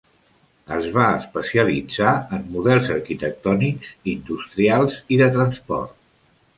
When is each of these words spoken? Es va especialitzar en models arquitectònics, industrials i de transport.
Es 0.77 0.87
va 0.95 1.03
especialitzar 1.17 2.15
en 2.39 2.49
models 2.57 2.91
arquitectònics, 2.97 3.95
industrials 4.17 5.01
i 5.19 5.25
de 5.25 5.33
transport. 5.41 5.99